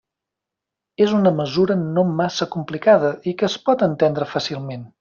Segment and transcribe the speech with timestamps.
[1.07, 4.89] És una mesura no massa complicada i que es pot entendre fàcilment.